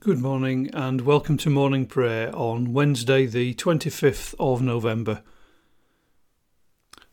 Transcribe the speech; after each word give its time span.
Good 0.00 0.20
morning 0.20 0.70
and 0.74 1.00
welcome 1.00 1.36
to 1.38 1.50
morning 1.50 1.84
prayer 1.84 2.30
on 2.32 2.72
Wednesday, 2.72 3.26
the 3.26 3.52
25th 3.54 4.32
of 4.38 4.62
November. 4.62 5.22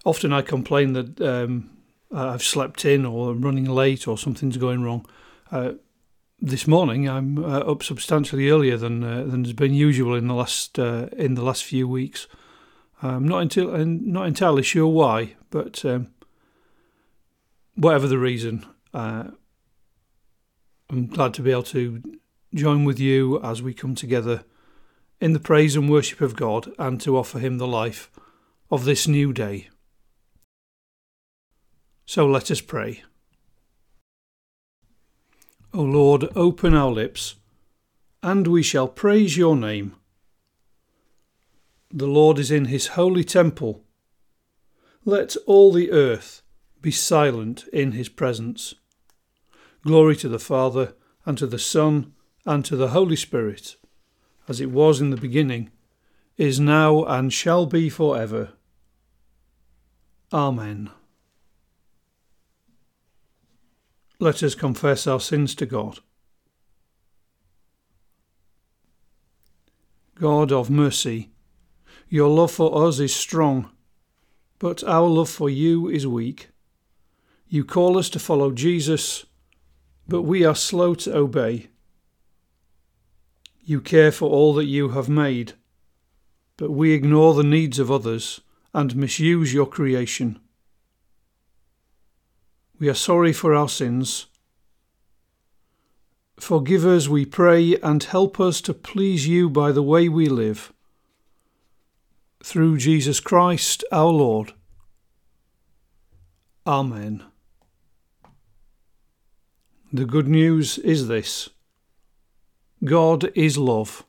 Often 0.06 0.32
I 0.32 0.44
complain 0.44 0.94
that 0.94 1.20
um, 1.20 1.72
I've 2.14 2.44
slept 2.44 2.86
in 2.86 3.04
or 3.04 3.32
I'm 3.32 3.42
running 3.42 3.66
late 3.66 4.08
or 4.08 4.20
something's 4.20 4.58
going 4.58 4.84
wrong. 4.84 5.04
Uh, 5.52 5.74
this 6.40 6.68
morning 6.68 7.10
I'm 7.10 7.44
uh, 7.44 7.62
up 7.62 7.82
substantially 7.82 8.52
earlier 8.52 8.78
than 8.78 9.04
uh, 9.04 9.24
than 9.24 9.46
has 9.46 9.54
been 9.54 9.74
usual 9.74 10.14
in 10.14 10.28
the 10.28 10.36
last 10.36 10.78
uh, 10.78 11.08
in 11.18 11.34
the 11.34 11.44
last 11.44 11.64
few 11.64 11.88
weeks. 11.88 12.28
I'm 13.02 13.28
not 13.28 13.42
until 13.42 13.76
not 13.84 14.28
entirely 14.28 14.62
sure 14.62 14.88
why, 14.88 15.34
but 15.50 15.84
um, 15.86 16.14
whatever 17.74 18.08
the 18.08 18.20
reason, 18.20 18.64
uh, 18.94 19.32
I'm 20.92 21.08
glad 21.08 21.34
to 21.34 21.42
be 21.42 21.50
able 21.50 21.64
to 21.64 22.04
join 22.56 22.86
with 22.86 23.00
you 23.00 23.42
as 23.44 23.62
we 23.62 23.74
come 23.74 23.94
together 23.94 24.46
in 25.20 25.34
the 25.34 25.40
praise 25.40 25.76
and 25.76 25.90
worship 25.90 26.22
of 26.22 26.36
God 26.36 26.72
and 26.80 27.02
to 27.02 27.18
offer 27.18 27.38
Him 27.38 27.58
the 27.58 27.68
life 27.68 28.10
of 28.72 28.86
this 28.86 29.08
new 29.08 29.34
day. 29.34 29.70
So 32.06 32.26
let 32.26 32.50
us 32.50 32.62
pray. 32.62 33.04
O 35.74 35.82
Lord, 35.82 36.30
open 36.36 36.74
our 36.74 36.92
lips, 36.92 37.36
and 38.24 38.48
we 38.48 38.64
shall 38.64 38.88
praise 38.88 39.36
your 39.36 39.58
name. 39.58 39.96
The 41.92 42.08
Lord 42.08 42.40
is 42.40 42.52
in 42.52 42.66
his 42.66 42.88
holy 42.88 43.24
temple. 43.24 43.84
Let 45.04 45.36
all 45.46 45.74
the 45.74 45.92
earth 45.92 46.42
be 46.82 46.92
silent 46.92 47.68
in 47.74 47.92
his 47.92 48.08
presence. 48.08 48.76
Glory 49.84 50.16
to 50.18 50.30
the 50.30 50.40
Father, 50.40 50.94
and 51.26 51.38
to 51.38 51.48
the 51.48 51.60
Son, 51.60 52.14
and 52.46 52.64
to 52.66 52.76
the 52.76 52.90
Holy 52.90 53.16
Spirit, 53.16 53.76
as 54.48 54.62
it 54.62 54.72
was 54.72 55.02
in 55.02 55.10
the 55.10 55.18
beginning, 55.18 55.72
is 56.38 56.60
now, 56.60 57.04
and 57.06 57.32
shall 57.32 57.66
be 57.66 57.90
for 57.90 58.18
ever. 58.18 58.54
Amen. 60.32 60.92
Let 64.20 64.44
us 64.44 64.56
confess 64.56 65.08
our 65.08 65.20
sins 65.20 65.56
to 65.56 65.66
God. 65.66 66.00
God 70.16 70.52
of 70.52 70.70
mercy, 70.70 71.32
your 72.08 72.30
love 72.30 72.52
for 72.52 72.88
us 72.88 73.00
is 73.00 73.14
strong, 73.14 73.70
but 74.60 74.84
our 74.84 75.08
love 75.08 75.30
for 75.30 75.50
you 75.50 75.90
is 75.90 76.08
weak. 76.08 76.50
You 77.48 77.66
call 77.66 77.98
us 77.98 78.10
to 78.12 78.20
follow 78.20 78.52
Jesus, 78.52 79.26
but 80.08 80.22
we 80.22 80.46
are 80.46 80.56
slow 80.56 80.96
to 80.96 81.16
obey. 81.16 81.68
You 83.68 83.82
care 83.82 84.12
for 84.12 84.30
all 84.30 84.54
that 84.54 84.66
you 84.66 84.90
have 84.90 85.10
made, 85.10 85.54
but 86.56 86.70
we 86.70 86.94
ignore 86.94 87.34
the 87.34 87.44
needs 87.44 87.80
of 87.80 87.90
others 87.90 88.42
and 88.76 88.96
misuse 88.96 89.56
your 89.56 89.66
creation. 89.66 90.40
We 92.78 92.90
are 92.90 92.94
sorry 92.94 93.34
for 93.34 93.56
our 93.56 93.68
sins. 93.68 94.28
Forgive 96.38 96.86
us, 96.86 97.08
we 97.08 97.26
pray, 97.26 97.76
and 97.78 98.04
help 98.04 98.40
us 98.40 98.62
to 98.62 98.74
please 98.74 99.28
you 99.28 99.50
by 99.50 99.72
the 99.72 99.82
way 99.82 100.10
we 100.10 100.30
live. 100.30 100.72
Through 102.44 102.78
Jesus 102.78 103.20
Christ 103.20 103.84
our 103.92 104.12
Lord. 104.12 104.54
Amen. 106.68 107.24
The 109.92 110.06
good 110.06 110.28
news 110.28 110.78
is 110.78 111.08
this 111.08 111.50
God 112.84 113.32
is 113.36 113.58
love 113.58 114.06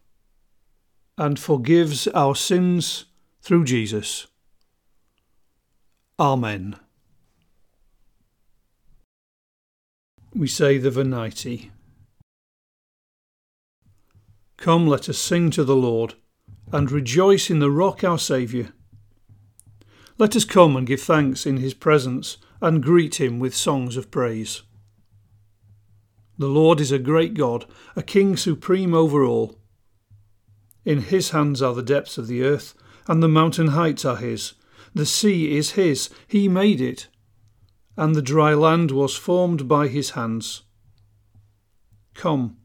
and 1.17 1.39
forgives 1.39 2.07
our 2.09 2.35
sins 2.35 3.07
through 3.41 3.65
Jesus. 3.65 4.27
Amen. 6.19 6.77
We 10.35 10.49
say 10.49 10.79
the 10.79 10.91
Venite. 10.91 11.71
Come, 14.57 14.87
let 14.87 15.09
us 15.09 15.19
sing 15.19 15.51
to 15.53 15.65
the 15.65 15.77
Lord 15.77 16.15
and 16.73 16.91
rejoice 16.91 17.51
in 17.51 17.59
the 17.59 17.71
rock 17.71 18.03
our 18.03 18.19
Saviour. 18.19 18.69
Let 20.19 20.35
us 20.35 20.45
come 20.45 20.77
and 20.77 20.87
give 20.87 21.01
thanks 21.01 21.47
in 21.47 21.59
his 21.59 21.75
presence 21.75 22.39
and 22.61 22.83
greet 22.83 23.21
him 23.21 23.39
with 23.39 23.55
songs 23.55 23.97
of 23.97 24.11
praise. 24.11 24.63
The 26.39 26.49
Lord 26.49 26.81
is 26.81 26.93
a 26.93 26.99
great 26.99 27.35
God, 27.35 27.65
a 27.95 28.03
King 28.03 28.37
supreme 28.37 28.93
over 28.93 29.25
all. 29.25 29.59
In 30.85 31.03
his 31.03 31.31
hands 31.31 31.63
are 31.63 31.75
the 31.75 31.83
depths 31.83 32.19
of 32.19 32.27
the 32.27 32.43
earth, 32.43 32.75
and 33.09 33.23
the 33.23 33.29
mountain 33.29 33.69
heights 33.69 34.05
are 34.05 34.17
his. 34.17 34.55
The 34.95 35.07
sea 35.07 35.57
is 35.57 35.73
his, 35.73 36.11
he 36.27 36.49
made 36.49 36.81
it, 36.81 37.09
and 37.97 38.15
the 38.15 38.23
dry 38.23 38.55
land 38.55 38.91
was 38.91 39.17
formed 39.17 39.67
by 39.67 39.89
his 39.89 40.11
hands. 40.11 40.63
Come, 42.15 42.57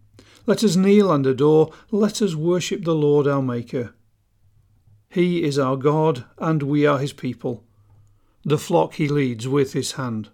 let 0.45 0.63
us 0.63 0.75
kneel 0.75 1.11
and 1.11 1.25
adore, 1.25 1.71
let 1.91 2.21
us 2.21 2.35
worship 2.35 2.83
the 2.83 2.95
Lord 2.95 3.27
our 3.27 3.41
Maker. 3.41 3.93
He 5.09 5.43
is 5.43 5.59
our 5.59 5.77
God, 5.77 6.25
and 6.37 6.63
we 6.63 6.85
are 6.85 6.99
his 6.99 7.13
people, 7.13 7.65
the 8.43 8.57
flock 8.57 8.95
he 8.95 9.07
leads 9.07 9.47
with 9.47 9.73
his 9.73 9.93
hand. 9.93 10.29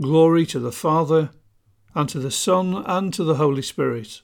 Glory 0.00 0.46
to 0.46 0.58
the 0.58 0.72
Father, 0.72 1.30
and 1.94 2.08
to 2.08 2.18
the 2.18 2.30
Son, 2.30 2.84
and 2.86 3.12
to 3.14 3.24
the 3.24 3.34
Holy 3.34 3.62
Spirit, 3.62 4.22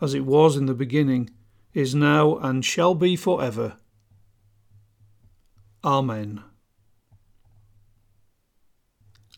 as 0.00 0.14
it 0.14 0.24
was 0.24 0.56
in 0.56 0.66
the 0.66 0.74
beginning, 0.74 1.30
is 1.74 1.94
now, 1.94 2.36
and 2.38 2.64
shall 2.64 2.94
be 2.94 3.16
for 3.16 3.42
ever. 3.42 3.76
Amen. 5.84 6.42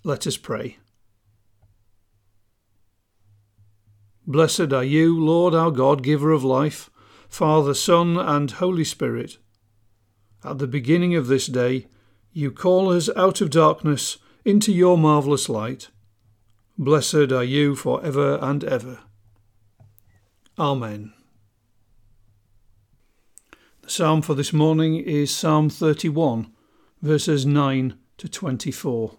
Let 0.03 0.27
us 0.27 0.37
pray. 0.37 0.78
Blessed 4.26 4.72
are 4.72 4.84
you, 4.84 5.22
Lord 5.22 5.55
our 5.55 5.71
God, 5.71 6.03
giver 6.03 6.32
of 6.32 6.44
life, 6.44 6.91
Father, 7.28 7.75
Son, 7.75 8.16
and 8.16 8.50
Holy 8.50 8.84
Spirit. 8.84 9.38
At 10.43 10.59
the 10.59 10.66
beginning 10.66 11.15
of 11.15 11.26
this 11.26 11.47
day, 11.47 11.87
you 12.32 12.50
call 12.50 12.91
us 12.91 13.09
out 13.16 13.41
of 13.41 13.50
darkness 13.50 14.19
into 14.44 14.72
your 14.72 14.99
marvellous 14.99 15.49
light. 15.49 15.88
Blessed 16.77 17.31
are 17.31 17.45
you 17.45 17.77
for 17.77 18.05
ever 18.05 18.37
and 18.43 18.65
ever. 18.65 18.99
Amen. 20.59 21.12
The 23.83 23.91
psalm 23.91 24.23
for 24.23 24.35
this 24.35 24.53
morning 24.53 24.97
is 24.97 25.31
Psalm 25.33 25.71
31, 25.71 26.53
verses 27.01 27.47
9 27.47 27.97
to 28.17 28.29
24. 28.29 29.17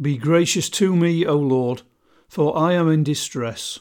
Be 0.00 0.16
gracious 0.16 0.70
to 0.70 0.94
me, 0.94 1.26
O 1.26 1.36
Lord, 1.36 1.82
for 2.28 2.56
I 2.56 2.74
am 2.74 2.88
in 2.88 3.02
distress. 3.02 3.80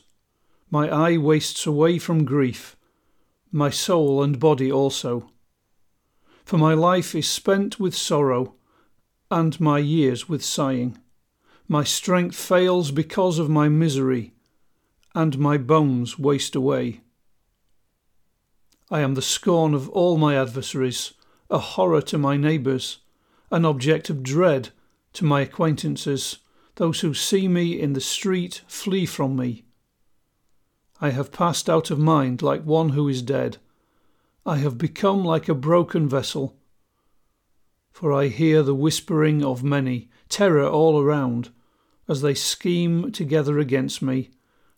My 0.72 0.90
eye 0.90 1.18
wastes 1.18 1.68
away 1.68 2.00
from 2.00 2.26
grief, 2.26 2.76
my 3.52 3.70
soul 3.70 4.24
and 4.24 4.40
body 4.40 4.72
also. 4.72 5.30
For 6.44 6.58
my 6.58 6.74
life 6.74 7.14
is 7.14 7.30
spent 7.30 7.80
with 7.80 7.96
sorrow 7.96 8.56
and 9.34 9.60
my 9.60 9.80
years 9.80 10.30
with 10.30 10.46
sighing. 10.46 10.96
My 11.68 11.84
strength 11.84 12.36
fails 12.36 12.92
because 12.92 13.40
of 13.40 13.50
my 13.50 13.68
misery, 13.68 14.32
and 15.16 15.40
my 15.40 15.58
bones 15.58 16.20
waste 16.20 16.54
away. 16.56 17.02
I 18.92 19.00
am 19.00 19.16
the 19.16 19.24
scorn 19.24 19.74
of 19.74 19.90
all 19.90 20.18
my 20.18 20.40
adversaries, 20.40 21.14
a 21.50 21.58
horror 21.58 22.04
to 22.04 22.18
my 22.20 22.38
neighbours, 22.38 23.00
an 23.50 23.66
object 23.66 24.12
of 24.12 24.22
dread 24.22 24.70
to 25.14 25.26
my 25.26 25.42
acquaintances. 25.42 26.38
Those 26.76 27.00
who 27.00 27.16
see 27.16 27.48
me 27.48 27.80
in 27.80 27.94
the 27.94 28.02
street 28.02 28.62
flee 28.68 29.08
from 29.08 29.36
me. 29.36 29.66
I 31.02 31.10
have 31.10 31.32
passed 31.32 31.68
out 31.68 31.90
of 31.90 31.98
mind 31.98 32.44
like 32.44 32.66
one 32.66 32.90
who 32.90 33.08
is 33.08 33.24
dead. 33.24 33.58
I 34.46 34.58
have 34.58 34.78
become 34.78 35.26
like 35.26 35.50
a 35.50 35.56
broken 35.56 36.08
vessel 36.08 36.56
for 37.94 38.12
I 38.12 38.28
hear 38.28 38.64
the 38.64 38.76
whispering 38.76 39.46
of 39.46 39.64
many, 39.64 40.10
terror 40.28 40.68
all 40.68 41.00
around, 41.00 41.52
as 42.10 42.22
they 42.22 42.34
scheme 42.34 43.12
together 43.12 43.60
against 43.60 44.02
me, 44.02 44.32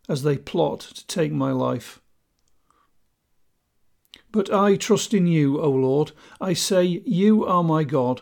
as 0.08 0.22
they 0.22 0.38
plot 0.38 0.82
to 0.82 1.08
take 1.08 1.32
my 1.32 1.52
life. 1.52 2.02
But 4.32 4.54
I 4.54 4.76
trust 4.76 5.14
in 5.14 5.28
you, 5.28 5.62
O 5.62 5.70
Lord. 5.70 6.12
I 6.42 6.54
say, 6.54 6.84
You 6.84 7.46
are 7.46 7.64
my 7.64 7.86
God. 7.86 8.22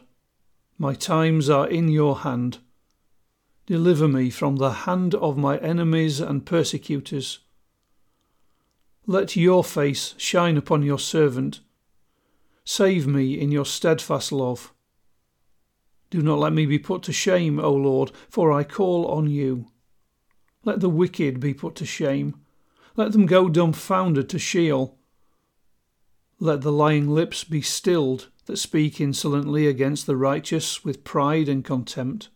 My 0.77 0.93
times 0.93 1.49
are 1.49 1.67
in 1.67 1.87
your 1.87 2.19
hand. 2.19 2.59
Deliver 3.65 4.07
me 4.07 4.29
from 4.29 4.57
the 4.57 4.71
hand 4.71 5.15
of 5.15 5.37
my 5.37 5.57
enemies 5.57 6.19
and 6.19 6.45
persecutors. 6.45 7.39
Let 9.07 9.35
your 9.35 9.63
face 9.63 10.13
shine 10.17 10.55
upon 10.55 10.83
your 10.83 10.99
servant. 10.99 11.61
Save 12.63 13.07
me 13.07 13.39
in 13.39 13.51
your 13.51 13.65
steadfast 13.65 14.31
love. 14.31 14.72
Do 16.13 16.21
not 16.21 16.37
let 16.37 16.53
me 16.53 16.67
be 16.67 16.77
put 16.77 17.01
to 17.03 17.11
shame, 17.11 17.59
O 17.59 17.73
Lord, 17.73 18.11
for 18.29 18.51
I 18.51 18.63
call 18.63 19.07
on 19.07 19.27
you. 19.31 19.65
Let 20.63 20.79
the 20.79 20.87
wicked 20.87 21.39
be 21.39 21.55
put 21.55 21.73
to 21.77 21.87
shame. 21.87 22.35
Let 22.95 23.13
them 23.13 23.25
go 23.25 23.49
dumbfounded 23.49 24.29
to 24.29 24.37
Sheol. 24.37 24.95
Let 26.39 26.61
the 26.61 26.71
lying 26.71 27.09
lips 27.09 27.43
be 27.43 27.63
stilled 27.63 28.29
that 28.45 28.57
speak 28.57 29.01
insolently 29.01 29.65
against 29.65 30.05
the 30.05 30.15
righteous 30.15 30.85
with 30.85 31.03
pride 31.03 31.49
and 31.49 31.65
contempt. 31.65 32.29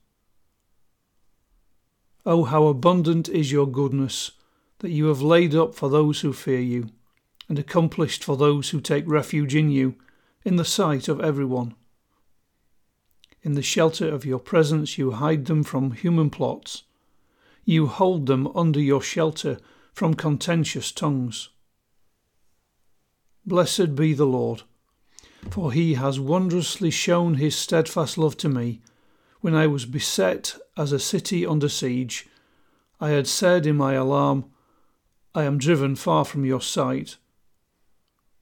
Oh, 2.26 2.46
how 2.46 2.66
abundant 2.66 3.30
is 3.30 3.52
your 3.52 3.68
goodness 3.68 4.32
that 4.80 4.90
you 4.90 5.06
have 5.06 5.22
laid 5.22 5.54
up 5.54 5.76
for 5.76 5.88
those 5.88 6.22
who 6.22 6.34
fear 6.34 6.62
you, 6.62 6.90
and 7.48 7.60
accomplished 7.60 8.24
for 8.24 8.38
those 8.38 8.72
who 8.72 8.82
take 8.82 9.08
refuge 9.08 9.54
in 9.54 9.70
you, 9.70 9.98
in 10.44 10.56
the 10.56 10.66
sight 10.66 11.08
of 11.08 11.22
everyone. 11.22 11.76
In 13.48 13.54
the 13.54 13.62
shelter 13.62 14.14
of 14.14 14.26
your 14.26 14.40
presence 14.40 14.98
you 14.98 15.12
hide 15.12 15.46
them 15.46 15.64
from 15.64 15.94
human 15.94 16.30
plots. 16.30 16.84
You 17.64 17.88
hold 17.88 18.26
them 18.26 18.48
under 18.48 18.82
your 18.82 19.02
shelter 19.02 19.58
from 19.94 20.16
contentious 20.16 20.92
tongues. 20.92 21.48
Blessed 23.46 23.96
be 23.96 24.14
the 24.14 24.26
Lord, 24.26 24.64
for 25.50 25.72
he 25.72 25.94
has 25.94 26.20
wondrously 26.20 26.92
shown 26.92 27.36
his 27.36 27.56
steadfast 27.56 28.18
love 28.18 28.36
to 28.40 28.50
me 28.50 28.82
when 29.40 29.56
I 29.56 29.66
was 29.66 29.86
beset 29.86 30.58
as 30.76 30.92
a 30.92 31.00
city 31.00 31.46
under 31.46 31.70
siege. 31.70 32.28
I 33.00 33.12
had 33.12 33.28
said 33.28 33.66
in 33.66 33.78
my 33.78 33.94
alarm, 33.94 34.52
I 35.34 35.44
am 35.46 35.58
driven 35.58 35.96
far 35.96 36.26
from 36.26 36.44
your 36.44 36.60
sight. 36.60 37.16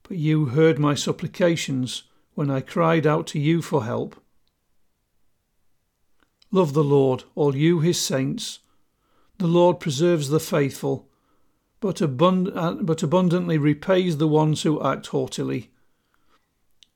But 0.02 0.16
you 0.16 0.46
heard 0.46 0.80
my 0.80 0.96
supplications 0.96 2.02
when 2.34 2.50
I 2.50 2.60
cried 2.60 3.06
out 3.06 3.28
to 3.28 3.38
you 3.38 3.62
for 3.62 3.84
help. 3.84 4.20
Love 6.50 6.72
the 6.72 6.84
Lord, 6.84 7.24
all 7.34 7.56
you 7.56 7.80
his 7.80 8.00
saints. 8.00 8.60
The 9.38 9.46
Lord 9.46 9.80
preserves 9.80 10.28
the 10.28 10.40
faithful, 10.40 11.08
but, 11.80 11.96
abund- 11.96 12.56
uh, 12.56 12.74
but 12.82 13.02
abundantly 13.02 13.58
repays 13.58 14.16
the 14.16 14.28
ones 14.28 14.62
who 14.62 14.82
act 14.82 15.08
haughtily. 15.08 15.70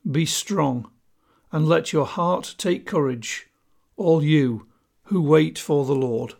Be 0.09 0.25
strong, 0.25 0.89
and 1.51 1.67
let 1.67 1.93
your 1.93 2.05
heart 2.05 2.55
take 2.57 2.85
courage, 2.85 3.47
all 3.97 4.23
you 4.23 4.67
who 5.05 5.21
wait 5.21 5.59
for 5.59 5.85
the 5.85 5.93
Lord. 5.93 6.33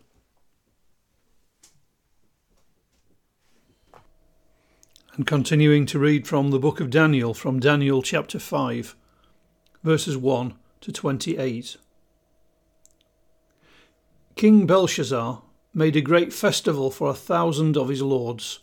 And 5.14 5.26
continuing 5.26 5.84
to 5.86 5.98
read 5.98 6.26
from 6.26 6.50
the 6.50 6.58
book 6.58 6.80
of 6.80 6.88
Daniel, 6.88 7.34
from 7.34 7.60
Daniel 7.60 8.00
chapter 8.00 8.38
5, 8.38 8.96
verses 9.84 10.16
1 10.16 10.54
to 10.80 10.90
28. 10.90 11.76
King 14.34 14.66
Belshazzar 14.66 15.42
made 15.74 15.96
a 15.96 16.00
great 16.00 16.32
festival 16.32 16.90
for 16.90 17.08
a 17.08 17.14
thousand 17.14 17.76
of 17.76 17.88
his 17.88 18.02
lords, 18.02 18.60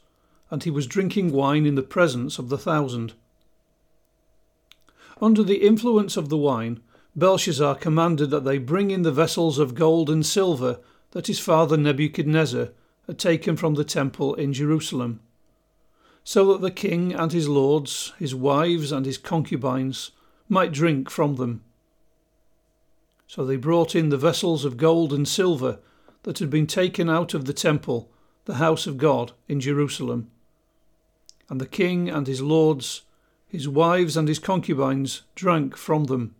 and 0.51 0.63
he 0.63 0.71
was 0.71 0.88
drinking 0.88 1.31
wine 1.31 1.66
in 1.66 1.75
the 1.75 1.81
presence 1.83 2.38
of 2.38 2.50
the 2.50 2.57
thousand. 2.57 3.13
Under 5.21 5.44
the 5.44 5.66
influence 5.66 6.18
of 6.18 6.30
the 6.30 6.38
wine, 6.38 6.81
Belshazzar 7.16 7.75
commanded 7.75 8.30
that 8.30 8.44
they 8.44 8.57
bring 8.57 8.92
in 8.92 9.01
the 9.01 9.12
vessels 9.12 9.60
of 9.60 9.75
gold 9.75 10.10
and 10.10 10.25
silver 10.25 10.80
that 11.12 11.27
his 11.27 11.39
father 11.39 11.77
Nebuchadnezzar 11.77 12.69
had 13.07 13.18
taken 13.18 13.57
from 13.57 13.74
the 13.74 13.83
temple 13.83 14.36
in 14.36 14.54
Jerusalem, 14.54 15.19
so 16.24 16.51
that 16.51 16.62
the 16.62 16.71
king 16.71 17.13
and 17.13 17.31
his 17.31 17.50
lords, 17.50 18.13
his 18.19 18.36
wives 18.36 18.92
and 18.92 19.06
his 19.06 19.18
concubines 19.18 20.12
might 20.48 20.71
drink 20.71 21.10
from 21.10 21.36
them. 21.36 21.62
So 23.30 23.46
they 23.46 23.58
brought 23.58 23.94
in 23.94 24.10
the 24.10 24.18
vessels 24.18 24.66
of 24.66 24.76
gold 24.76 25.14
and 25.14 25.28
silver 25.28 25.78
that 26.24 26.40
had 26.40 26.50
been 26.50 26.66
taken 26.66 27.12
out 27.12 27.36
of 27.36 27.46
the 27.46 27.54
temple, 27.54 28.10
the 28.46 28.56
house 28.56 28.88
of 28.88 28.98
God 28.98 29.34
in 29.48 29.60
Jerusalem. 29.60 30.31
And 31.48 31.62
the 31.62 31.68
king 31.68 32.10
and 32.10 32.26
his 32.26 32.42
lords, 32.42 33.04
his 33.48 33.70
wives 33.70 34.18
and 34.18 34.28
his 34.28 34.40
concubines 34.40 35.22
drank 35.36 35.78
from 35.78 36.06
them. 36.06 36.34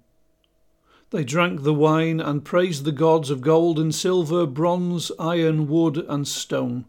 They 1.12 1.24
drank 1.24 1.62
the 1.62 1.76
wine 1.76 2.20
and 2.20 2.44
praised 2.44 2.86
the 2.86 2.92
gods 2.92 3.30
of 3.30 3.42
gold 3.42 3.78
and 3.78 3.94
silver, 3.94 4.48
bronze, 4.48 5.12
iron, 5.20 5.68
wood, 5.68 6.04
and 6.10 6.28
stone. 6.28 6.86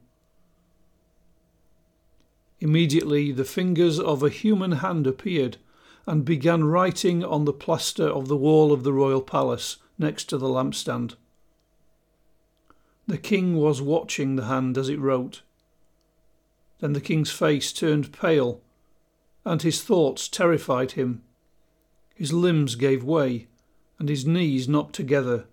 Immediately 2.58 3.32
the 3.32 3.44
fingers 3.44 4.00
of 4.00 4.23
a 4.23 4.31
human 4.31 4.73
hand 4.73 5.06
appeared 5.06 5.58
and 6.06 6.25
began 6.25 6.64
writing 6.64 7.23
on 7.23 7.44
the 7.44 7.52
plaster 7.52 8.08
of 8.08 8.29
the 8.29 8.37
wall 8.37 8.73
of 8.73 8.82
the 8.82 8.94
royal 8.94 9.20
palace 9.20 9.76
next 10.00 10.25
to 10.25 10.38
the 10.38 10.49
lampstand. 10.49 11.14
The 13.06 13.19
king 13.19 13.56
was 13.56 13.82
watching 13.82 14.37
the 14.37 14.47
hand 14.47 14.79
as 14.79 14.88
it 14.88 14.99
wrote. 14.99 15.43
Then 16.81 16.94
the 16.94 17.00
king's 17.00 17.31
face 17.31 17.73
turned 17.73 18.12
pale, 18.12 18.61
and 19.44 19.62
his 19.62 19.82
thoughts 19.82 20.29
terrified 20.29 20.93
him. 20.93 21.23
His 22.14 22.32
limbs 22.32 22.75
gave 22.75 23.05
way, 23.05 23.49
and 23.99 24.08
his 24.08 24.26
knees 24.26 24.69
knocked 24.69 24.94
together. 24.94 25.47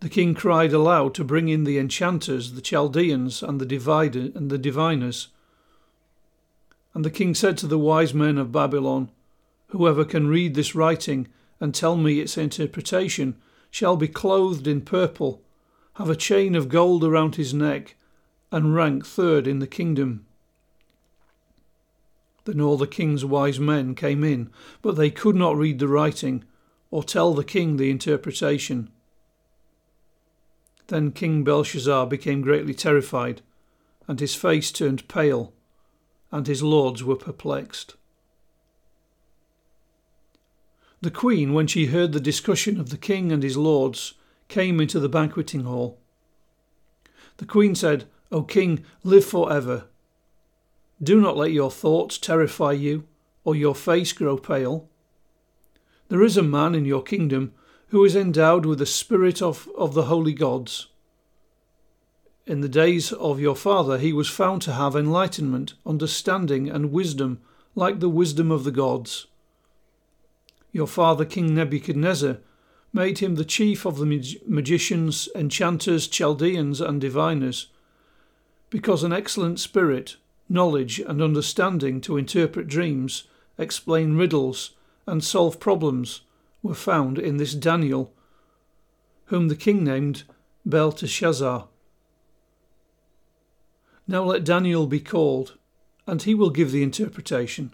The 0.00 0.08
king 0.08 0.34
cried 0.34 0.72
aloud 0.72 1.14
to 1.14 1.24
bring 1.24 1.48
in 1.48 1.64
the 1.64 1.78
enchanters, 1.78 2.52
the 2.52 2.62
Chaldeans, 2.62 3.42
and 3.42 3.60
the 3.60 3.66
divider, 3.66 4.30
and 4.34 4.50
the 4.50 4.58
diviners. 4.58 5.28
And 6.94 7.04
the 7.04 7.10
king 7.10 7.34
said 7.34 7.58
to 7.58 7.66
the 7.66 7.78
wise 7.78 8.14
men 8.14 8.38
of 8.38 8.52
Babylon, 8.52 9.10
Whoever 9.68 10.04
can 10.04 10.26
read 10.26 10.54
this 10.54 10.74
writing 10.74 11.28
and 11.60 11.74
tell 11.74 11.96
me 11.96 12.20
its 12.20 12.38
interpretation 12.38 13.36
shall 13.70 13.96
be 13.96 14.08
clothed 14.08 14.66
in 14.66 14.80
purple, 14.80 15.42
have 15.94 16.10
a 16.10 16.16
chain 16.16 16.54
of 16.54 16.68
gold 16.68 17.04
around 17.04 17.36
his 17.36 17.54
neck, 17.54 17.96
and 18.50 18.74
rank 18.74 19.06
third 19.06 19.46
in 19.46 19.58
the 19.58 19.66
kingdom. 19.66 20.26
Then 22.44 22.60
all 22.60 22.76
the 22.76 22.86
king's 22.86 23.24
wise 23.24 23.60
men 23.60 23.94
came 23.94 24.24
in, 24.24 24.50
but 24.82 24.96
they 24.96 25.10
could 25.10 25.36
not 25.36 25.56
read 25.56 25.78
the 25.78 25.88
writing, 25.88 26.44
or 26.90 27.04
tell 27.04 27.34
the 27.34 27.44
king 27.44 27.76
the 27.76 27.90
interpretation. 27.90 28.90
Then 30.88 31.12
King 31.12 31.44
Belshazzar 31.44 32.06
became 32.06 32.40
greatly 32.40 32.74
terrified, 32.74 33.42
and 34.08 34.18
his 34.18 34.34
face 34.34 34.72
turned 34.72 35.06
pale, 35.06 35.52
and 36.32 36.48
his 36.48 36.64
lords 36.64 37.04
were 37.04 37.16
perplexed. 37.16 37.94
The 41.02 41.10
queen, 41.10 41.54
when 41.54 41.66
she 41.66 41.86
heard 41.86 42.12
the 42.12 42.20
discussion 42.20 42.78
of 42.78 42.90
the 42.90 42.98
king 42.98 43.32
and 43.32 43.42
his 43.42 43.56
lords, 43.56 44.14
came 44.48 44.80
into 44.80 45.00
the 45.00 45.08
banqueting 45.08 45.64
hall. 45.64 45.98
The 47.38 47.46
queen 47.46 47.74
said, 47.74 48.04
O 48.30 48.42
king, 48.42 48.84
live 49.02 49.24
for 49.24 49.50
ever. 49.50 49.84
Do 51.02 51.18
not 51.18 51.38
let 51.38 51.52
your 51.52 51.70
thoughts 51.70 52.18
terrify 52.18 52.72
you, 52.72 53.04
or 53.44 53.56
your 53.56 53.74
face 53.74 54.12
grow 54.12 54.36
pale. 54.36 54.90
There 56.08 56.22
is 56.22 56.36
a 56.36 56.42
man 56.42 56.74
in 56.74 56.84
your 56.84 57.02
kingdom 57.02 57.54
who 57.88 58.04
is 58.04 58.14
endowed 58.14 58.66
with 58.66 58.78
the 58.78 58.86
spirit 58.86 59.40
of, 59.40 59.68
of 59.78 59.94
the 59.94 60.04
holy 60.04 60.34
gods. 60.34 60.88
In 62.46 62.60
the 62.60 62.68
days 62.68 63.10
of 63.12 63.40
your 63.40 63.56
father, 63.56 63.96
he 63.96 64.12
was 64.12 64.28
found 64.28 64.60
to 64.62 64.72
have 64.72 64.94
enlightenment, 64.94 65.74
understanding, 65.86 66.68
and 66.68 66.92
wisdom, 66.92 67.40
like 67.74 68.00
the 68.00 68.08
wisdom 68.08 68.50
of 68.50 68.64
the 68.64 68.70
gods. 68.70 69.26
Your 70.72 70.86
father, 70.86 71.24
King 71.24 71.54
Nebuchadnezzar, 71.54 72.38
made 72.92 73.18
him 73.18 73.36
the 73.36 73.44
chief 73.44 73.84
of 73.84 73.98
the 73.98 74.06
mag- 74.06 74.40
magicians, 74.46 75.28
enchanters, 75.34 76.08
Chaldeans, 76.08 76.80
and 76.80 77.00
diviners, 77.00 77.68
because 78.68 79.02
an 79.02 79.12
excellent 79.12 79.58
spirit, 79.58 80.16
knowledge, 80.48 81.00
and 81.00 81.22
understanding 81.22 82.00
to 82.00 82.16
interpret 82.16 82.68
dreams, 82.68 83.24
explain 83.58 84.16
riddles, 84.16 84.72
and 85.06 85.24
solve 85.24 85.60
problems 85.60 86.22
were 86.62 86.74
found 86.74 87.18
in 87.18 87.36
this 87.36 87.54
Daniel, 87.54 88.12
whom 89.26 89.48
the 89.48 89.56
king 89.56 89.84
named 89.84 90.24
Belteshazzar. 90.66 91.68
Now 94.06 94.24
let 94.24 94.44
Daniel 94.44 94.86
be 94.86 95.00
called, 95.00 95.56
and 96.06 96.22
he 96.22 96.34
will 96.34 96.50
give 96.50 96.72
the 96.72 96.82
interpretation. 96.82 97.72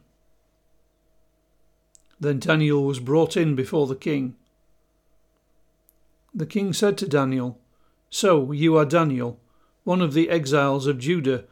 Then 2.19 2.39
Daniel 2.39 2.85
was 2.85 3.01
brought 3.01 3.37
in 3.37 3.55
before 3.55 3.87
the 3.87 3.97
king. 3.97 4.37
The 6.35 6.47
king 6.47 6.73
said 6.73 6.99
to 6.99 7.09
Daniel, 7.09 7.59
So 8.11 8.53
you 8.53 8.77
are 8.77 8.85
Daniel, 8.85 9.39
one 9.85 10.01
of 10.01 10.15
the 10.15 10.31
exiles 10.31 10.87
of 10.87 10.99
Judah, 10.99 11.45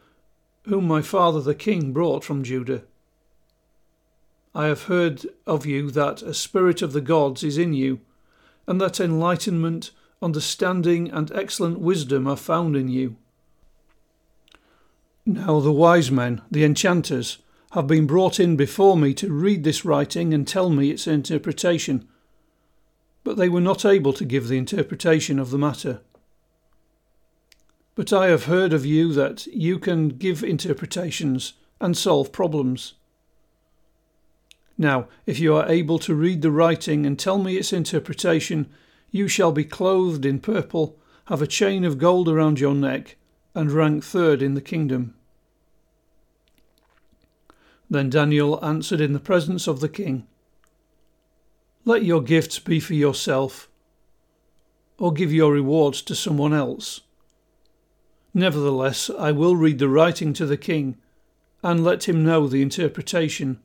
whom 0.63 0.87
my 0.87 1.01
father 1.01 1.41
the 1.41 1.55
king 1.55 1.93
brought 1.93 2.23
from 2.23 2.43
Judah. 2.43 2.83
I 4.53 4.67
have 4.67 4.83
heard 4.83 5.25
of 5.45 5.65
you 5.65 5.91
that 5.91 6.21
a 6.21 6.33
spirit 6.33 6.81
of 6.81 6.93
the 6.93 7.01
gods 7.01 7.43
is 7.43 7.57
in 7.57 7.73
you, 7.73 7.99
and 8.67 8.79
that 8.79 8.99
enlightenment, 8.99 9.91
understanding, 10.21 11.11
and 11.11 11.31
excellent 11.31 11.79
wisdom 11.79 12.27
are 12.27 12.37
found 12.37 12.75
in 12.75 12.87
you. 12.87 13.17
Now 15.25 15.59
the 15.59 15.71
wise 15.71 16.09
men, 16.09 16.41
the 16.49 16.63
enchanters, 16.63 17.39
have 17.75 17.87
been 17.87 18.07
brought 18.07 18.39
in 18.39 18.55
before 18.55 18.95
me 18.95 19.13
to 19.13 19.33
read 19.33 19.65
this 19.65 19.83
writing 19.83 20.33
and 20.33 20.47
tell 20.47 20.69
me 20.69 20.91
its 20.91 21.07
interpretation, 21.07 22.07
but 23.25 23.35
they 23.35 23.49
were 23.49 23.59
not 23.59 23.83
able 23.83 24.13
to 24.13 24.23
give 24.23 24.47
the 24.47 24.57
interpretation 24.57 25.37
of 25.37 25.49
the 25.51 25.57
matter. 25.57 25.99
But 27.93 28.13
I 28.13 28.27
have 28.27 28.45
heard 28.45 28.71
of 28.71 28.85
you 28.85 29.11
that 29.13 29.45
you 29.47 29.77
can 29.77 30.07
give 30.07 30.41
interpretations 30.41 31.55
and 31.81 31.97
solve 31.97 32.31
problems. 32.31 32.93
Now, 34.77 35.09
if 35.25 35.37
you 35.37 35.53
are 35.55 35.69
able 35.69 35.99
to 35.99 36.15
read 36.15 36.41
the 36.43 36.51
writing 36.51 37.05
and 37.05 37.19
tell 37.19 37.39
me 37.39 37.57
its 37.57 37.73
interpretation, 37.73 38.69
you 39.11 39.27
shall 39.27 39.51
be 39.51 39.65
clothed 39.65 40.25
in 40.25 40.39
purple, 40.39 40.97
have 41.25 41.41
a 41.41 41.47
chain 41.47 41.83
of 41.83 41.97
gold 41.97 42.29
around 42.29 42.57
your 42.57 42.73
neck, 42.73 43.17
and 43.53 43.69
rank 43.69 44.05
third 44.05 44.41
in 44.41 44.53
the 44.53 44.61
kingdom. 44.61 45.15
Then 47.89 48.09
Daniel 48.09 48.63
answered 48.63 49.01
in 49.01 49.13
the 49.13 49.19
presence 49.19 49.67
of 49.67 49.79
the 49.79 49.89
king 49.89 50.25
Let 51.83 52.03
your 52.03 52.21
gifts 52.21 52.59
be 52.59 52.79
for 52.79 52.93
yourself, 52.93 53.69
or 54.97 55.13
give 55.13 55.31
your 55.31 55.51
rewards 55.51 56.01
to 56.03 56.15
someone 56.15 56.53
else. 56.53 57.01
Nevertheless, 58.33 59.09
I 59.09 59.31
will 59.31 59.55
read 59.55 59.79
the 59.79 59.87
writing 59.87 60.33
to 60.33 60.45
the 60.45 60.57
king, 60.57 60.97
and 61.63 61.83
let 61.83 62.07
him 62.07 62.23
know 62.23 62.47
the 62.47 62.61
interpretation. 62.61 63.59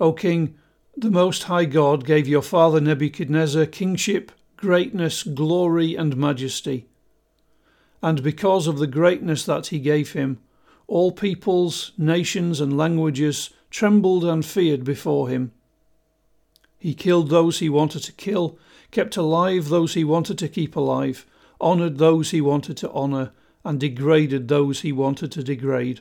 O 0.00 0.12
king, 0.12 0.54
the 0.96 1.10
Most 1.10 1.44
High 1.44 1.64
God 1.64 2.04
gave 2.04 2.28
your 2.28 2.42
father 2.42 2.80
Nebuchadnezzar 2.80 3.66
kingship, 3.66 4.32
greatness, 4.56 5.22
glory, 5.22 5.94
and 5.94 6.16
majesty. 6.16 6.88
And 8.02 8.22
because 8.22 8.66
of 8.66 8.78
the 8.78 8.86
greatness 8.86 9.44
that 9.44 9.68
he 9.68 9.78
gave 9.78 10.12
him, 10.12 10.40
all 10.88 11.12
peoples, 11.12 11.92
nations, 11.98 12.60
and 12.60 12.76
languages 12.76 13.50
trembled 13.70 14.24
and 14.24 14.44
feared 14.44 14.82
before 14.82 15.28
him. 15.28 15.52
He 16.78 16.94
killed 16.94 17.28
those 17.28 17.58
he 17.58 17.68
wanted 17.68 18.02
to 18.04 18.12
kill, 18.12 18.58
kept 18.90 19.16
alive 19.16 19.68
those 19.68 19.94
he 19.94 20.02
wanted 20.02 20.38
to 20.38 20.48
keep 20.48 20.74
alive, 20.74 21.26
honoured 21.60 21.98
those 21.98 22.30
he 22.30 22.40
wanted 22.40 22.78
to 22.78 22.90
honour, 22.90 23.32
and 23.64 23.78
degraded 23.78 24.48
those 24.48 24.80
he 24.80 24.90
wanted 24.90 25.30
to 25.32 25.44
degrade. 25.44 26.00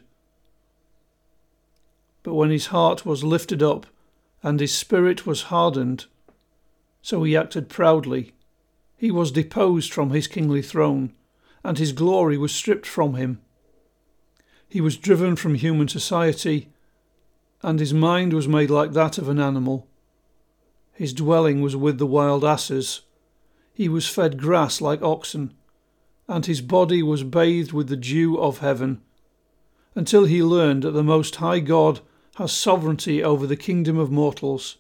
But 2.24 2.36
when 2.36 2.50
his 2.50 2.68
heart 2.68 3.06
was 3.06 3.24
lifted 3.24 3.62
up 3.62 3.86
and 4.42 4.60
his 4.60 4.74
spirit 4.74 5.26
was 5.26 5.44
hardened, 5.44 6.06
so 7.02 7.24
he 7.24 7.36
acted 7.36 7.68
proudly, 7.68 8.34
he 8.96 9.12
was 9.12 9.32
deposed 9.32 9.92
from 9.94 10.12
his 10.12 10.28
kingly 10.28 10.62
throne, 10.62 11.14
and 11.64 11.78
his 11.78 11.92
glory 11.92 12.38
was 12.38 12.54
stripped 12.54 12.86
from 12.86 13.16
him. 13.16 13.42
He 14.70 14.82
was 14.82 14.98
driven 14.98 15.36
from 15.36 15.56
human 15.56 15.88
society, 15.88 16.70
and 17.62 17.80
his 17.80 17.94
mind 17.94 18.34
was 18.34 18.48
made 18.48 18.70
like 18.70 18.94
that 18.94 19.18
of 19.18 19.30
an 19.30 19.40
animal. 19.40 19.88
His 20.94 21.14
dwelling 21.14 21.62
was 21.62 21.76
with 21.76 22.00
the 22.00 22.06
wild 22.06 22.44
asses. 22.44 23.02
He 23.74 23.88
was 23.88 24.08
fed 24.08 24.38
grass 24.38 24.82
like 24.82 25.02
oxen, 25.02 25.54
and 26.28 26.46
his 26.46 26.60
body 26.60 27.02
was 27.02 27.24
bathed 27.24 27.72
with 27.72 27.88
the 27.88 27.96
dew 27.96 28.38
of 28.38 28.58
heaven, 28.58 29.02
until 29.96 30.26
he 30.26 30.44
learned 30.44 30.84
that 30.84 30.92
the 30.92 31.04
Most 31.04 31.38
High 31.38 31.60
God 31.60 32.02
has 32.36 32.52
sovereignty 32.52 33.24
over 33.24 33.48
the 33.48 33.56
kingdom 33.56 33.98
of 33.98 34.12
mortals, 34.12 34.78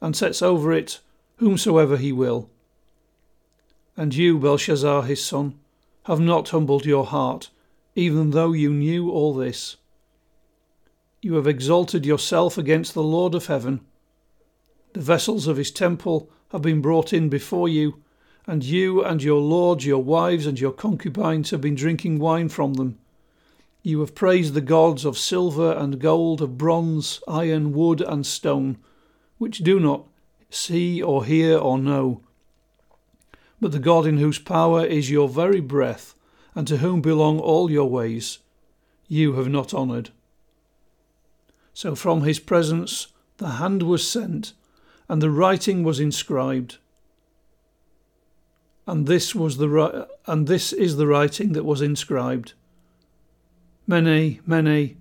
and 0.00 0.14
sets 0.14 0.42
over 0.42 0.72
it 0.72 1.00
whomsoever 1.36 1.96
he 1.96 2.12
will. 2.12 2.50
And 3.96 4.14
you, 4.14 4.38
Belshazzar 4.38 5.04
his 5.04 5.24
son, 5.24 5.58
have 6.04 6.20
not 6.20 6.50
humbled 6.50 6.84
your 6.84 7.06
heart 7.06 7.50
even 7.98 8.30
though 8.30 8.52
you 8.52 8.70
knew 8.70 9.10
all 9.10 9.34
this. 9.34 9.76
You 11.20 11.34
have 11.34 11.48
exalted 11.48 12.06
yourself 12.06 12.56
against 12.56 12.94
the 12.94 13.02
Lord 13.02 13.34
of 13.34 13.46
heaven. 13.46 13.80
The 14.92 15.00
vessels 15.00 15.48
of 15.48 15.56
his 15.56 15.72
temple 15.72 16.30
have 16.52 16.62
been 16.62 16.80
brought 16.80 17.12
in 17.12 17.28
before 17.28 17.68
you, 17.68 18.00
and 18.46 18.64
you 18.64 19.02
and 19.02 19.20
your 19.20 19.40
lords, 19.40 19.84
your 19.84 20.02
wives, 20.02 20.46
and 20.46 20.60
your 20.60 20.70
concubines 20.70 21.50
have 21.50 21.60
been 21.60 21.74
drinking 21.74 22.20
wine 22.20 22.48
from 22.48 22.74
them. 22.74 23.00
You 23.82 23.98
have 23.98 24.14
praised 24.14 24.54
the 24.54 24.60
gods 24.60 25.04
of 25.04 25.18
silver 25.18 25.72
and 25.72 25.98
gold, 25.98 26.40
of 26.40 26.56
bronze, 26.56 27.20
iron, 27.26 27.72
wood, 27.72 28.00
and 28.00 28.24
stone, 28.24 28.78
which 29.38 29.58
do 29.58 29.80
not 29.80 30.04
see 30.50 31.02
or 31.02 31.24
hear 31.24 31.58
or 31.58 31.76
know. 31.76 32.20
But 33.60 33.72
the 33.72 33.80
God 33.80 34.06
in 34.06 34.18
whose 34.18 34.38
power 34.38 34.86
is 34.86 35.10
your 35.10 35.28
very 35.28 35.60
breath, 35.60 36.14
and 36.58 36.66
to 36.66 36.78
whom 36.78 37.00
belong 37.00 37.38
all 37.38 37.70
your 37.70 37.88
ways, 37.88 38.40
you 39.06 39.34
have 39.34 39.48
not 39.48 39.72
honoured. 39.72 40.10
So 41.72 41.94
from 41.94 42.22
his 42.22 42.40
presence 42.40 43.12
the 43.36 43.50
hand 43.62 43.84
was 43.84 44.04
sent, 44.04 44.54
and 45.08 45.22
the 45.22 45.30
writing 45.30 45.84
was 45.84 46.00
inscribed. 46.00 46.78
And 48.88 49.06
this 49.06 49.36
was 49.36 49.58
the 49.58 50.08
and 50.26 50.48
this 50.48 50.72
is 50.72 50.96
the 50.96 51.06
writing 51.06 51.52
that 51.52 51.64
was 51.64 51.80
inscribed. 51.80 52.54
Mene, 53.86 54.40
Mene, 54.44 54.96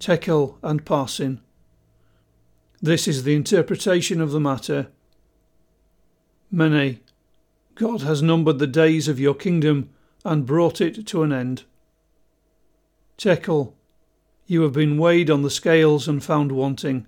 Tekel, 0.00 0.58
and 0.62 0.84
Parsin. 0.84 1.40
This 2.82 3.08
is 3.08 3.22
the 3.22 3.34
interpretation 3.34 4.20
of 4.20 4.32
the 4.32 4.40
matter. 4.40 4.88
Mene, 6.52 7.00
God 7.74 8.02
has 8.02 8.20
numbered 8.20 8.58
the 8.58 8.66
days 8.66 9.08
of 9.08 9.18
your 9.18 9.34
kingdom 9.34 9.88
and 10.24 10.46
brought 10.46 10.80
it 10.80 11.06
to 11.06 11.22
an 11.22 11.32
end. 11.32 11.64
Tekel, 13.16 13.74
you 14.46 14.62
have 14.62 14.72
been 14.72 14.98
weighed 14.98 15.30
on 15.30 15.42
the 15.42 15.50
scales 15.50 16.08
and 16.08 16.22
found 16.22 16.52
wanting. 16.52 17.06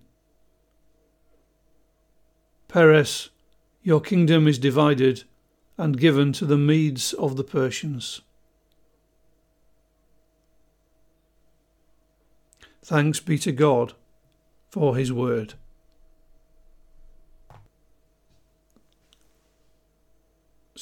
Peres, 2.68 3.30
your 3.82 4.00
kingdom 4.00 4.46
is 4.46 4.58
divided 4.58 5.24
and 5.76 5.98
given 5.98 6.32
to 6.32 6.46
the 6.46 6.56
Medes 6.56 7.12
of 7.14 7.36
the 7.36 7.44
Persians. 7.44 8.20
Thanks 12.84 13.20
be 13.20 13.38
to 13.38 13.52
God 13.52 13.94
for 14.70 14.96
his 14.96 15.12
word. 15.12 15.54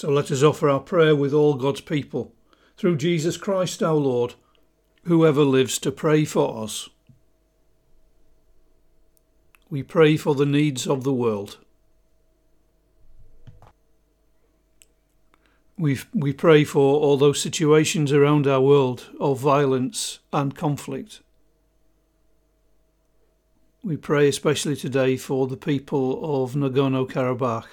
So 0.01 0.09
let 0.09 0.31
us 0.31 0.43
offer 0.43 0.71
our 0.71 0.81
prayer 0.81 1.15
with 1.15 1.35
all 1.35 1.57
God's 1.57 1.83
people, 1.83 2.33
through 2.79 2.97
Jesus 2.97 3.37
Christ 3.37 3.83
our 3.83 3.93
Lord, 3.93 4.33
whoever 5.05 5.43
lives 5.43 5.79
to 5.81 5.93
pray 5.93 6.25
for 6.25 6.65
us. 6.65 6.89
We 9.69 9.83
pray 9.83 10.17
for 10.17 10.35
the 10.35 10.47
needs 10.47 10.87
of 10.87 11.05
the 11.05 11.13
world. 11.13 11.59
We, 15.77 15.99
we 16.15 16.33
pray 16.33 16.65
for 16.65 16.99
all 16.99 17.19
those 17.19 17.43
situations 17.43 18.11
around 18.11 18.47
our 18.47 18.63
world 18.63 19.11
of 19.21 19.39
violence 19.39 20.21
and 20.33 20.57
conflict. 20.57 21.21
We 23.85 23.99
pray 23.99 24.31
especially 24.31 24.77
today 24.77 25.19
for 25.19 25.47
the 25.47 25.59
people 25.59 26.43
of 26.43 26.55
Nagorno 26.55 27.07
Karabakh. 27.07 27.67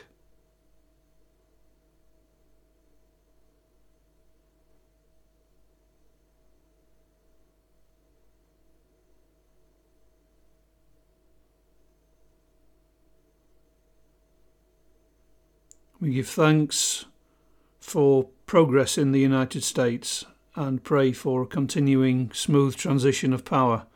We 16.07 16.13
give 16.13 16.29
thanks 16.29 17.03
for 17.81 18.29
progress 18.45 18.97
in 18.97 19.11
the 19.11 19.19
United 19.19 19.61
States 19.61 20.23
and 20.55 20.81
pray 20.81 21.11
for 21.11 21.41
a 21.41 21.45
continuing 21.45 22.31
smooth 22.31 22.77
transition 22.77 23.33
of 23.33 23.43
power. 23.43 23.87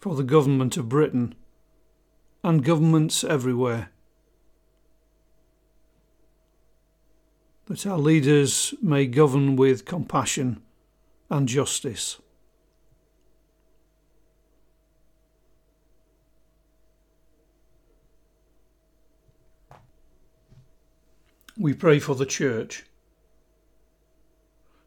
For 0.00 0.16
the 0.16 0.24
government 0.24 0.76
of 0.76 0.88
Britain 0.88 1.36
and 2.42 2.64
governments 2.64 3.22
everywhere. 3.22 3.90
That 7.66 7.86
our 7.86 7.98
leaders 7.98 8.74
may 8.82 9.06
govern 9.06 9.54
with 9.54 9.84
compassion 9.84 10.60
and 11.30 11.46
justice. 11.46 12.18
We 21.58 21.72
pray 21.72 21.98
for 21.98 22.14
the 22.14 22.26
church. 22.26 22.84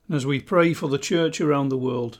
And 0.07 0.15
as 0.15 0.25
we 0.25 0.39
pray 0.39 0.73
for 0.73 0.87
the 0.87 0.97
church 0.97 1.39
around 1.41 1.69
the 1.69 1.77
world, 1.77 2.19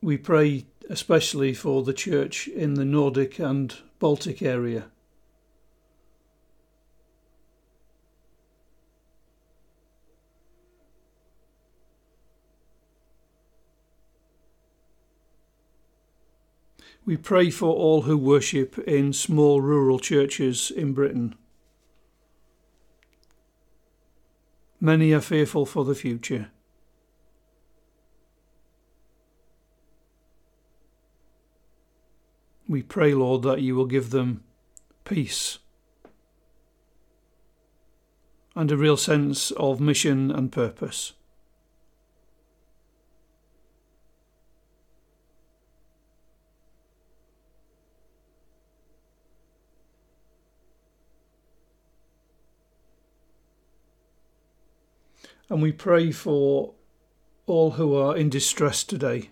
we 0.00 0.16
pray 0.16 0.66
especially 0.88 1.52
for 1.52 1.82
the 1.82 1.92
church 1.92 2.48
in 2.48 2.74
the 2.74 2.84
Nordic 2.84 3.38
and 3.38 3.76
Baltic 3.98 4.42
area. 4.42 4.86
We 17.08 17.16
pray 17.16 17.48
for 17.48 17.74
all 17.74 18.02
who 18.02 18.18
worship 18.18 18.78
in 18.80 19.14
small 19.14 19.62
rural 19.62 19.98
churches 19.98 20.70
in 20.70 20.92
Britain. 20.92 21.36
Many 24.78 25.14
are 25.14 25.22
fearful 25.22 25.64
for 25.64 25.86
the 25.86 25.94
future. 25.94 26.50
We 32.68 32.82
pray, 32.82 33.14
Lord, 33.14 33.40
that 33.44 33.62
you 33.62 33.74
will 33.74 33.86
give 33.86 34.10
them 34.10 34.44
peace 35.04 35.60
and 38.54 38.70
a 38.70 38.76
real 38.76 38.98
sense 38.98 39.50
of 39.52 39.80
mission 39.80 40.30
and 40.30 40.52
purpose. 40.52 41.14
And 55.50 55.62
we 55.62 55.72
pray 55.72 56.12
for 56.12 56.74
all 57.46 57.72
who 57.72 57.94
are 57.96 58.16
in 58.16 58.28
distress 58.28 58.84
today. 58.84 59.30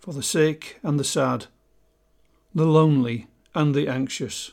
For 0.00 0.12
the 0.12 0.22
sick 0.22 0.80
and 0.82 0.98
the 0.98 1.04
sad, 1.04 1.46
the 2.54 2.66
lonely 2.66 3.28
and 3.54 3.74
the 3.74 3.86
anxious. 3.86 4.52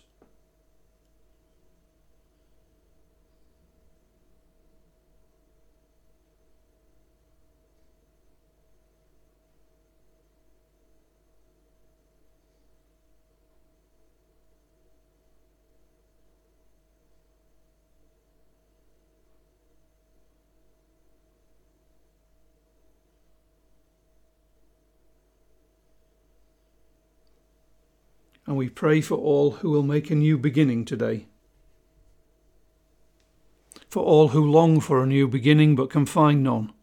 And 28.50 28.58
we 28.58 28.68
pray 28.68 29.00
for 29.00 29.14
all 29.14 29.52
who 29.52 29.70
will 29.70 29.84
make 29.84 30.10
a 30.10 30.16
new 30.16 30.36
beginning 30.36 30.84
today. 30.84 31.28
For 33.92 34.02
all 34.02 34.30
who 34.30 34.44
long 34.44 34.80
for 34.80 35.04
a 35.04 35.06
new 35.06 35.28
beginning 35.28 35.76
but 35.76 35.92
can 35.92 36.08
find 36.08 36.42
none. 36.42 36.74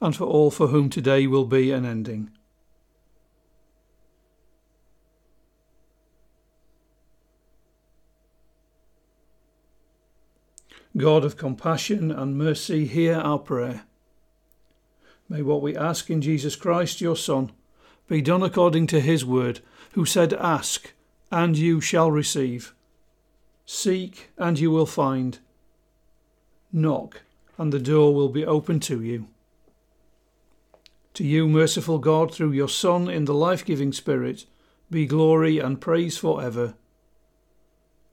And 0.00 0.14
for 0.14 0.26
all 0.26 0.52
for 0.52 0.68
whom 0.68 0.88
today 0.88 1.26
will 1.26 1.44
be 1.44 1.72
an 1.72 1.84
ending. 1.84 2.30
God 10.96 11.24
of 11.24 11.36
compassion 11.36 12.12
and 12.12 12.38
mercy, 12.38 12.86
hear 12.86 13.16
our 13.16 13.40
prayer. 13.40 13.86
May 15.28 15.42
what 15.42 15.62
we 15.62 15.76
ask 15.76 16.08
in 16.10 16.22
Jesus 16.22 16.54
Christ, 16.54 17.00
your 17.00 17.16
Son, 17.16 17.50
be 18.08 18.22
done 18.22 18.42
according 18.42 18.86
to 18.88 19.00
his 19.00 19.24
word, 19.24 19.60
who 19.92 20.04
said, 20.04 20.32
Ask, 20.34 20.92
and 21.30 21.56
you 21.56 21.80
shall 21.80 22.10
receive. 22.10 22.74
Seek, 23.64 24.30
and 24.38 24.58
you 24.58 24.70
will 24.70 24.86
find. 24.86 25.38
Knock, 26.72 27.22
and 27.58 27.72
the 27.72 27.80
door 27.80 28.14
will 28.14 28.28
be 28.28 28.44
opened 28.44 28.82
to 28.84 29.02
you. 29.02 29.26
To 31.14 31.24
you, 31.24 31.48
merciful 31.48 31.98
God, 31.98 32.32
through 32.32 32.52
your 32.52 32.68
Son 32.68 33.08
in 33.08 33.24
the 33.24 33.34
life 33.34 33.64
giving 33.64 33.92
Spirit, 33.92 34.44
be 34.90 35.06
glory 35.06 35.58
and 35.58 35.80
praise 35.80 36.16
for 36.16 36.42
ever. 36.42 36.74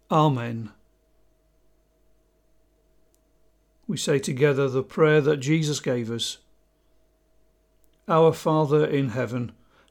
Amen. 0.09 0.71
We 3.87 3.97
say 3.97 4.17
together 4.17 4.69
the 4.69 4.83
prayer 4.83 5.21
that 5.21 5.37
Jesus 5.37 5.79
gave 5.79 6.09
us 6.09 6.37
Our 8.07 8.31
Father 8.33 8.85
in 8.85 9.09
heaven 9.09 9.51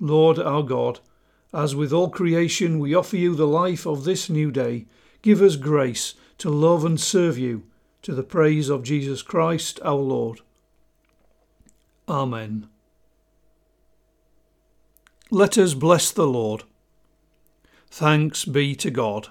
Lord 0.00 0.38
our 0.38 0.62
God, 0.62 1.00
as 1.52 1.76
with 1.76 1.92
all 1.92 2.08
creation 2.08 2.78
we 2.78 2.94
offer 2.94 3.16
you 3.16 3.34
the 3.34 3.46
life 3.46 3.86
of 3.86 4.04
this 4.04 4.30
new 4.30 4.50
day, 4.50 4.86
give 5.22 5.42
us 5.42 5.56
grace 5.56 6.14
to 6.38 6.48
love 6.48 6.84
and 6.84 6.98
serve 6.98 7.36
you 7.36 7.64
to 8.02 8.14
the 8.14 8.22
praise 8.22 8.70
of 8.70 8.82
Jesus 8.82 9.20
Christ 9.22 9.78
our 9.84 9.94
Lord. 9.94 10.40
Amen. 12.08 12.68
Let 15.30 15.58
us 15.58 15.74
bless 15.74 16.10
the 16.10 16.26
Lord. 16.26 16.64
Thanks 17.90 18.44
be 18.44 18.74
to 18.76 18.90
God. 18.90 19.28